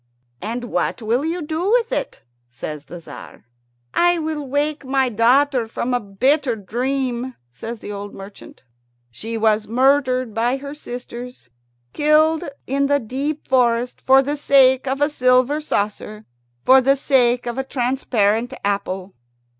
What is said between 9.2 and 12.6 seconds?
was murdered by her sisters killed